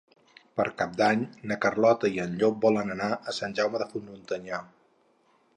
[0.59, 4.65] Per Cap d'Any na Carlota i en Llop volen anar a Sant Jaume de Frontanyà.